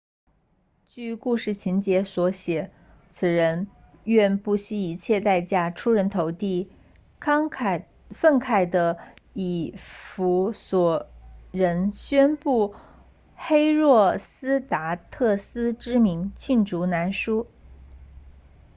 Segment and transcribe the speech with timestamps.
[0.87, 2.71] 据故事情节所写
[3.11, 3.67] 此人
[4.03, 6.71] 愿不惜一切代价出人头地
[7.19, 8.97] 愤慨的
[9.35, 11.05] 以弗所
[11.51, 12.73] 人宣布
[13.35, 17.45] 黑若斯达特斯 herostratus 之名罄竹难书